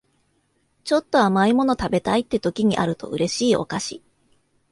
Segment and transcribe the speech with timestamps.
[0.83, 4.03] ちょっと甘い物食べたいって時にあると嬉しいお菓子